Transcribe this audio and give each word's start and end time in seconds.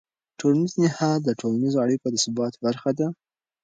ټولنیز 0.39 0.73
نهاد 0.83 1.19
د 1.23 1.29
ټولنیزو 1.39 1.81
اړیکو 1.85 2.07
د 2.11 2.15
ثبات 2.23 2.53
برخه 2.63 2.91
ده. 2.99 3.07